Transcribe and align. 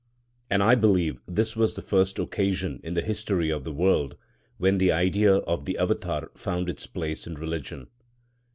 And 0.49 0.63
I 0.63 0.73
believe 0.73 1.21
this 1.27 1.55
was 1.55 1.75
the 1.75 1.81
first 1.83 2.17
occasion 2.17 2.79
in 2.83 2.95
the 2.95 3.03
history 3.03 3.51
of 3.51 3.63
the 3.63 3.71
world 3.71 4.17
when 4.57 4.79
the 4.79 4.91
idea 4.91 5.35
of 5.35 5.65
the 5.65 5.77
Avatâr 5.79 6.35
found 6.35 6.69
its 6.69 6.87
place 6.87 7.27
in 7.27 7.35
religion. 7.35 7.85